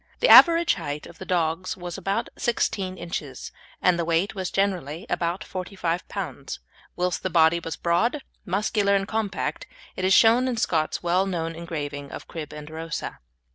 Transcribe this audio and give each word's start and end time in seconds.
The 0.19 0.29
average 0.29 0.73
height 0.73 1.05
of 1.05 1.19
the 1.19 1.27
dogs 1.27 1.77
was 1.77 1.95
about 1.95 2.29
16 2.35 2.97
inches, 2.97 3.51
and 3.83 3.99
the 3.99 4.03
weight 4.03 4.33
was 4.33 4.49
generally 4.49 5.05
about 5.11 5.43
45 5.43 6.07
lbs., 6.07 6.57
whilst 6.95 7.21
the 7.21 7.29
body 7.29 7.59
was 7.59 7.75
broad, 7.75 8.23
muscular, 8.43 8.95
and 8.95 9.07
compact, 9.07 9.67
as 9.95 10.03
is 10.05 10.13
shown 10.15 10.47
in 10.47 10.57
Scott's 10.57 11.03
well 11.03 11.27
known 11.27 11.53
engraving 11.55 12.11
of 12.11 12.27
"Crib 12.27 12.51
and 12.51 12.67
Rosa." 12.71 13.19